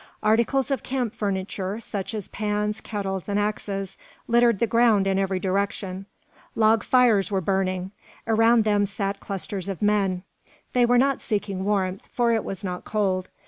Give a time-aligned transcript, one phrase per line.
[0.23, 5.39] Articles of camp furniture, such as pans, kettles, and axes, littered the ground in every
[5.39, 6.07] direction.
[6.55, 7.91] Log fires were burning.
[8.25, 10.23] Around them sat clusters of men.
[10.73, 13.29] They were not seeking warmth, for it was not cold.